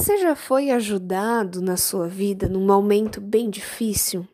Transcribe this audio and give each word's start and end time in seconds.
Você 0.00 0.16
já 0.16 0.34
foi 0.34 0.70
ajudado 0.70 1.60
na 1.60 1.76
sua 1.76 2.08
vida 2.08 2.48
num 2.48 2.64
momento 2.64 3.20
bem 3.20 3.50
difícil? 3.50 4.26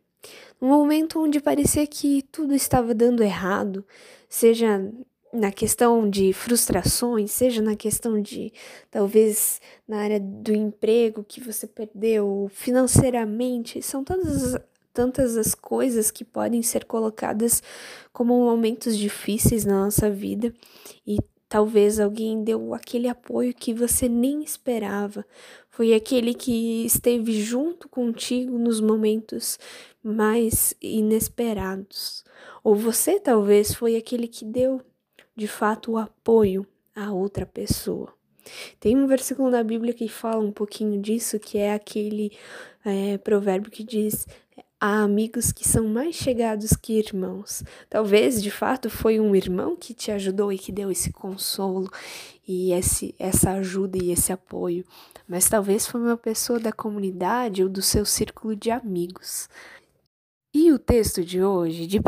Num 0.61 0.69
momento 0.69 1.21
onde 1.21 1.41
parecia 1.41 1.85
que 1.89 2.23
tudo 2.31 2.55
estava 2.55 2.95
dando 2.95 3.21
errado, 3.21 3.85
seja 4.29 4.89
na 5.33 5.51
questão 5.51 6.09
de 6.09 6.33
frustrações, 6.33 7.33
seja 7.33 7.61
na 7.61 7.75
questão 7.75 8.23
de 8.23 8.53
talvez 8.93 9.61
na 9.89 10.03
área 10.03 10.21
do 10.21 10.55
emprego 10.55 11.25
que 11.25 11.41
você 11.41 11.67
perdeu 11.67 12.49
financeiramente, 12.53 13.83
são 13.83 14.05
todas 14.05 14.55
tantas 14.95 15.37
as 15.37 15.53
coisas 15.53 16.13
que 16.13 16.25
podem 16.25 16.63
ser 16.63 16.85
colocadas 16.85 17.61
como 18.13 18.39
momentos 18.45 18.97
difíceis 18.97 19.65
na 19.65 19.87
nossa 19.87 20.09
vida 20.09 20.55
e 21.05 21.19
Talvez 21.49 22.01
alguém 22.01 22.43
deu 22.43 22.75
aquele 22.75 23.09
apoio 23.09 23.55
que 23.55 23.73
você 23.73 24.09
nem 24.09 24.43
esperava. 24.43 25.25
Foi 25.71 25.95
aquele 25.95 26.35
que 26.35 26.85
esteve 26.85 27.41
junto 27.41 27.89
contigo 27.89 28.59
nos 28.59 28.81
momentos 28.81 29.59
mais 30.03 30.75
inesperados. 30.83 32.25
Ou 32.65 32.75
você 32.75 33.21
talvez 33.21 33.73
foi 33.73 33.97
aquele 33.97 34.27
que 34.27 34.45
deu 34.45 34.81
de 35.37 35.47
fato 35.47 35.93
o 35.93 35.99
apoio 35.99 36.67
a 36.95 37.13
outra 37.13 37.47
pessoa. 37.47 38.13
Tem 38.81 38.97
um 38.97 39.07
versículo 39.07 39.51
na 39.51 39.63
Bíblia 39.63 39.93
que 39.93 40.09
fala 40.09 40.43
um 40.43 40.53
pouquinho 40.53 41.01
disso, 41.01 41.39
que 41.39 41.59
é 41.59 41.75
aquele 41.75 42.33
é, 42.85 43.19
provérbio 43.19 43.71
que 43.71 43.85
diz: 43.85 44.27
Há 44.79 45.03
amigos 45.03 45.53
que 45.53 45.67
são 45.67 45.89
mais 45.89 46.15
chegados 46.15 46.77
que 46.77 46.99
irmãos. 46.99 47.65
Talvez, 47.89 48.43
de 48.43 48.51
fato, 48.51 48.91
foi 48.91 49.19
um 49.19 49.35
irmão 49.35 49.75
que 49.75 49.95
te 49.95 50.13
ajudou 50.13 50.53
e 50.53 50.59
que 50.59 50.71
deu 50.71 50.91
esse 50.91 51.11
consolo 51.11 51.91
e 52.47 52.73
esse, 52.73 53.15
essa 53.19 53.53
ajuda 53.53 53.97
e 53.97 54.11
esse 54.11 54.33
apoio. 54.33 54.85
Mas 55.27 55.49
talvez 55.49 55.87
foi 55.87 56.03
uma 56.03 56.17
pessoa 56.17 56.61
da 56.61 56.73
comunidade 56.73 57.63
ou 57.63 57.71
do 57.71 57.81
seu 57.81 58.05
círculo 58.05 58.55
de 58.55 58.71
amigos. 58.71 59.49
E 60.53 60.71
o 60.73 60.79
texto 60.79 61.25
de 61.25 61.43
hoje, 61.43 61.87
de 61.87 61.99
1 61.99 62.03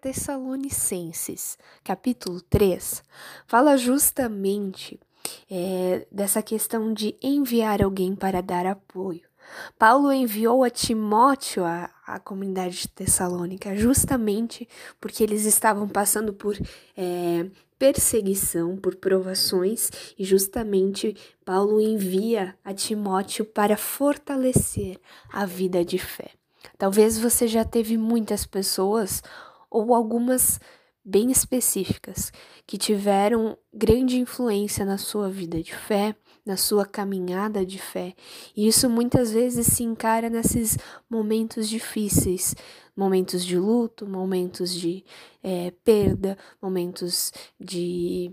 Tessalonicenses, 0.00 1.58
capítulo 1.82 2.40
3, 2.40 3.02
fala 3.46 3.76
justamente 3.76 4.98
é, 5.50 6.06
dessa 6.10 6.40
questão 6.40 6.92
de 6.92 7.16
enviar 7.20 7.82
alguém 7.82 8.14
para 8.14 8.40
dar 8.40 8.66
apoio. 8.66 9.22
Paulo 9.78 10.12
enviou 10.12 10.64
a 10.64 10.70
Timóteo 10.70 11.64
à, 11.64 11.90
à 12.14 12.18
comunidade 12.18 12.82
de 12.82 12.88
Tessalônica 12.88 13.76
justamente 13.76 14.68
porque 15.00 15.22
eles 15.22 15.44
estavam 15.44 15.88
passando 15.88 16.32
por 16.32 16.56
é, 16.96 17.46
perseguição, 17.82 18.76
por 18.76 18.94
provações, 18.94 19.90
e 20.16 20.24
justamente 20.24 21.16
Paulo 21.44 21.80
envia 21.80 22.54
a 22.64 22.72
Timóteo 22.72 23.44
para 23.44 23.76
fortalecer 23.76 25.00
a 25.32 25.44
vida 25.44 25.84
de 25.84 25.98
fé. 25.98 26.30
Talvez 26.78 27.18
você 27.18 27.48
já 27.48 27.64
teve 27.64 27.96
muitas 27.98 28.46
pessoas 28.46 29.20
ou 29.68 29.92
algumas 29.92 30.60
bem 31.04 31.30
específicas 31.30 32.32
que 32.66 32.78
tiveram 32.78 33.58
grande 33.72 34.18
influência 34.18 34.84
na 34.84 34.96
sua 34.96 35.28
vida 35.28 35.62
de 35.62 35.74
fé, 35.74 36.14
na 36.44 36.56
sua 36.56 36.86
caminhada 36.86 37.64
de 37.66 37.78
fé. 37.78 38.14
E 38.56 38.66
isso 38.66 38.88
muitas 38.88 39.32
vezes 39.32 39.66
se 39.66 39.82
encara 39.82 40.30
nesses 40.30 40.76
momentos 41.10 41.68
difíceis, 41.68 42.54
momentos 42.96 43.44
de 43.44 43.58
luto, 43.58 44.06
momentos 44.06 44.72
de 44.74 45.04
é, 45.42 45.72
perda, 45.84 46.38
momentos 46.60 47.32
de 47.58 48.32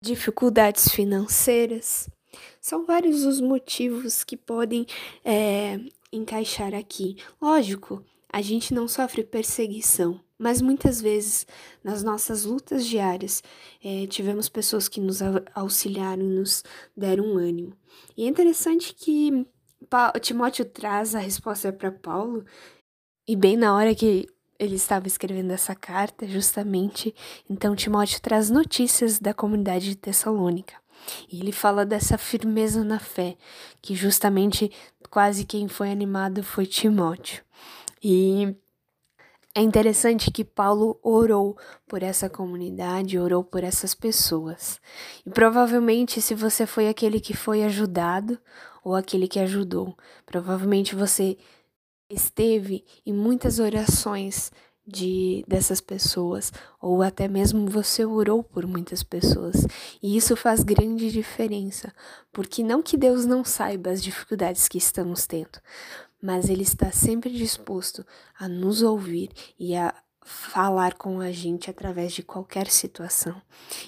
dificuldades 0.00 0.88
financeiras. 0.88 2.08
São 2.60 2.84
vários 2.84 3.24
os 3.24 3.40
motivos 3.40 4.24
que 4.24 4.36
podem 4.36 4.86
é, 5.24 5.78
encaixar 6.12 6.74
aqui. 6.74 7.16
Lógico, 7.40 8.04
a 8.32 8.42
gente 8.42 8.74
não 8.74 8.86
sofre 8.86 9.22
perseguição, 9.22 10.20
mas 10.38 10.60
muitas 10.60 11.00
vezes, 11.00 11.46
nas 11.82 12.02
nossas 12.02 12.44
lutas 12.44 12.84
diárias, 12.86 13.42
é, 13.82 14.06
tivemos 14.06 14.48
pessoas 14.48 14.88
que 14.88 15.00
nos 15.00 15.20
auxiliaram, 15.54 16.24
nos 16.24 16.62
deram 16.96 17.24
um 17.24 17.38
ânimo. 17.38 17.76
E 18.16 18.24
é 18.24 18.26
interessante 18.26 18.94
que 18.94 19.46
Timóteo 20.20 20.64
traz 20.64 21.14
a 21.14 21.18
resposta 21.18 21.72
para 21.72 21.90
Paulo, 21.90 22.44
e 23.26 23.34
bem 23.34 23.56
na 23.56 23.74
hora 23.74 23.94
que 23.94 24.28
ele 24.58 24.76
estava 24.76 25.06
escrevendo 25.06 25.50
essa 25.50 25.74
carta, 25.74 26.26
justamente, 26.26 27.14
então 27.48 27.76
Timóteo 27.76 28.20
traz 28.20 28.50
notícias 28.50 29.18
da 29.18 29.34
comunidade 29.34 29.90
de 29.90 29.96
Tessalônica. 29.96 30.74
E 31.30 31.40
ele 31.40 31.52
fala 31.52 31.84
dessa 31.84 32.16
firmeza 32.16 32.82
na 32.82 32.98
fé, 32.98 33.36
que 33.82 33.94
justamente 33.94 34.70
quase 35.10 35.44
quem 35.44 35.68
foi 35.68 35.90
animado 35.90 36.42
foi 36.42 36.66
Timóteo. 36.66 37.44
E 38.08 38.54
é 39.52 39.60
interessante 39.60 40.30
que 40.30 40.44
Paulo 40.44 40.96
orou 41.02 41.58
por 41.88 42.04
essa 42.04 42.30
comunidade, 42.30 43.18
orou 43.18 43.42
por 43.42 43.64
essas 43.64 43.96
pessoas. 43.96 44.80
E 45.26 45.30
provavelmente, 45.30 46.22
se 46.22 46.32
você 46.32 46.66
foi 46.66 46.88
aquele 46.88 47.18
que 47.18 47.34
foi 47.34 47.64
ajudado 47.64 48.38
ou 48.84 48.94
aquele 48.94 49.26
que 49.26 49.40
ajudou, 49.40 49.96
provavelmente 50.24 50.94
você 50.94 51.36
esteve 52.08 52.84
em 53.04 53.12
muitas 53.12 53.58
orações 53.58 54.52
de 54.86 55.44
dessas 55.48 55.80
pessoas 55.80 56.52
ou 56.80 57.02
até 57.02 57.26
mesmo 57.26 57.68
você 57.68 58.04
orou 58.04 58.44
por 58.44 58.66
muitas 58.66 59.02
pessoas. 59.02 59.66
E 60.00 60.16
isso 60.16 60.36
faz 60.36 60.62
grande 60.62 61.10
diferença, 61.10 61.92
porque 62.32 62.62
não 62.62 62.80
que 62.80 62.96
Deus 62.96 63.26
não 63.26 63.44
saiba 63.44 63.90
as 63.90 64.00
dificuldades 64.00 64.68
que 64.68 64.78
estamos 64.78 65.26
tendo, 65.26 65.58
mas 66.26 66.48
Ele 66.48 66.64
está 66.64 66.90
sempre 66.90 67.30
disposto 67.30 68.04
a 68.36 68.48
nos 68.48 68.82
ouvir 68.82 69.30
e 69.56 69.76
a 69.76 69.94
falar 70.24 70.94
com 70.94 71.20
a 71.20 71.30
gente 71.30 71.70
através 71.70 72.12
de 72.12 72.24
qualquer 72.24 72.66
situação. 72.68 73.40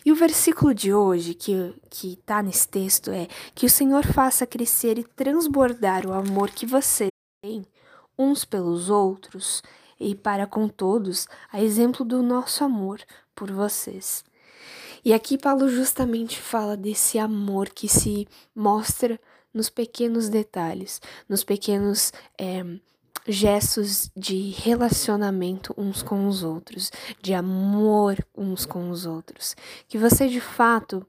E 0.05 0.13
o 0.13 0.15
versículo 0.15 0.73
de 0.73 0.95
hoje 0.95 1.35
que 1.35 1.75
que 1.91 2.13
está 2.13 2.41
nesse 2.41 2.69
texto 2.69 3.11
é 3.11 3.27
que 3.57 3.67
o 3.67 3.71
Senhor 3.71 4.07
faça 4.07 4.47
crescer 4.47 4.99
e 4.99 5.03
transbordar 5.03 6.07
o 6.07 6.13
amor 6.13 6.51
que 6.51 6.65
você 6.65 7.09
tem 7.43 7.67
uns 8.17 8.45
pelos 8.45 8.89
outros 8.89 9.61
e 9.99 10.15
para 10.15 10.47
com 10.47 10.69
todos, 10.69 11.27
a 11.51 11.61
exemplo 11.61 12.05
do 12.05 12.23
nosso 12.23 12.63
amor 12.63 13.01
por 13.35 13.51
vocês. 13.51 14.25
E 15.05 15.13
aqui 15.13 15.37
Paulo 15.37 15.69
justamente 15.69 16.41
fala 16.41 16.77
desse 16.77 17.19
amor 17.19 17.69
que 17.71 17.89
se 17.89 18.29
mostra 18.55 19.19
nos 19.59 19.69
pequenos 19.69 20.29
detalhes, 20.29 21.01
nos 21.29 21.43
pequenos 21.43 22.13
é, 22.39 22.65
gestos 23.27 24.09
de 24.17 24.51
relacionamento 24.51 25.75
uns 25.77 26.01
com 26.01 26.29
os 26.29 26.45
outros, 26.45 26.93
de 27.21 27.35
amor 27.35 28.25
uns 28.37 28.65
com 28.65 28.89
os 28.89 29.05
outros. 29.05 29.57
Que 29.89 29.99
você 29.99 30.29
de 30.29 30.41
fato 30.41 31.05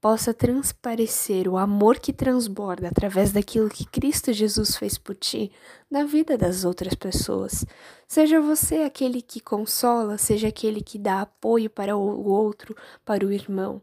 possa 0.00 0.34
transparecer 0.34 1.46
o 1.46 1.56
amor 1.56 2.00
que 2.00 2.12
transborda 2.12 2.88
através 2.88 3.30
daquilo 3.30 3.70
que 3.70 3.86
Cristo 3.86 4.32
Jesus 4.32 4.74
fez 4.74 4.98
por 4.98 5.14
ti 5.14 5.52
na 5.88 6.02
vida 6.02 6.36
das 6.36 6.64
outras 6.64 6.96
pessoas. 6.96 7.64
Seja 8.08 8.40
você 8.40 8.78
aquele 8.78 9.22
que 9.22 9.40
consola, 9.40 10.18
seja 10.18 10.48
aquele 10.48 10.82
que 10.82 10.98
dá 10.98 11.20
apoio 11.20 11.70
para 11.70 11.96
o 11.96 12.28
outro, 12.28 12.74
para 13.04 13.24
o 13.24 13.30
irmão. 13.30 13.80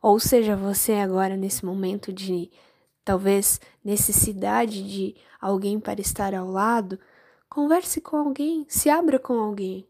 Ou 0.00 0.18
seja 0.18 0.56
você 0.56 0.94
agora 0.94 1.36
nesse 1.36 1.62
momento 1.62 2.10
de 2.10 2.50
talvez 3.10 3.60
necessidade 3.84 4.88
de 4.88 5.16
alguém 5.40 5.80
para 5.80 6.00
estar 6.00 6.32
ao 6.32 6.48
lado, 6.48 6.96
converse 7.48 8.00
com 8.00 8.16
alguém, 8.16 8.64
se 8.68 8.88
abra 8.88 9.18
com 9.18 9.32
alguém. 9.32 9.84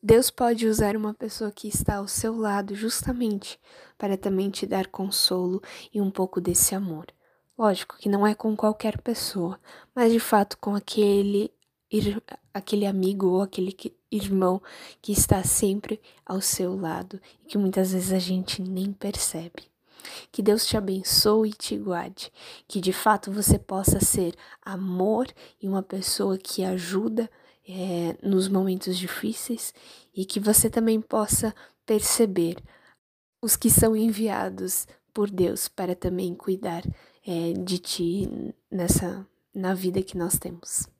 Deus 0.00 0.30
pode 0.30 0.68
usar 0.68 0.96
uma 0.96 1.12
pessoa 1.12 1.50
que 1.50 1.66
está 1.66 1.96
ao 1.96 2.06
seu 2.06 2.36
lado 2.36 2.76
justamente 2.76 3.58
para 3.98 4.16
também 4.16 4.50
te 4.50 4.66
dar 4.66 4.86
consolo 4.86 5.60
e 5.92 6.00
um 6.00 6.12
pouco 6.12 6.40
desse 6.40 6.76
amor. 6.76 7.06
Lógico 7.58 7.96
que 7.98 8.08
não 8.08 8.24
é 8.24 8.36
com 8.36 8.54
qualquer 8.54 9.00
pessoa, 9.00 9.58
mas 9.92 10.12
de 10.12 10.20
fato 10.20 10.56
com 10.58 10.76
aquele 10.76 11.50
aquele 12.52 12.86
amigo 12.86 13.26
ou 13.26 13.42
aquele 13.42 13.76
irmão 14.12 14.62
que 15.02 15.10
está 15.10 15.42
sempre 15.42 16.00
ao 16.24 16.40
seu 16.40 16.76
lado 16.76 17.20
e 17.42 17.46
que 17.46 17.58
muitas 17.58 17.92
vezes 17.92 18.12
a 18.12 18.18
gente 18.20 18.62
nem 18.62 18.92
percebe. 18.92 19.73
Que 20.30 20.42
Deus 20.42 20.66
te 20.66 20.76
abençoe 20.76 21.50
e 21.50 21.52
te 21.52 21.76
guarde. 21.76 22.32
Que 22.66 22.80
de 22.80 22.92
fato 22.92 23.32
você 23.32 23.58
possa 23.58 24.00
ser 24.00 24.34
amor 24.62 25.26
e 25.60 25.68
uma 25.68 25.82
pessoa 25.82 26.38
que 26.38 26.64
ajuda 26.64 27.30
é, 27.68 28.16
nos 28.22 28.48
momentos 28.48 28.96
difíceis 28.96 29.72
e 30.14 30.24
que 30.24 30.38
você 30.38 30.68
também 30.68 31.00
possa 31.00 31.54
perceber 31.86 32.56
os 33.42 33.56
que 33.56 33.70
são 33.70 33.94
enviados 33.96 34.86
por 35.12 35.30
Deus 35.30 35.68
para 35.68 35.94
também 35.94 36.34
cuidar 36.34 36.82
é, 37.26 37.52
de 37.52 37.78
ti 37.78 38.54
nessa 38.70 39.26
na 39.54 39.72
vida 39.72 40.02
que 40.02 40.18
nós 40.18 40.36
temos. 40.36 40.93